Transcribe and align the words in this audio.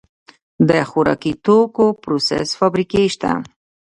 د 0.69 0.71
خوراکي 0.89 1.33
توکو 1.45 1.85
پروسس 2.03 2.47
فابریکې 2.59 3.03
شته 3.13 3.31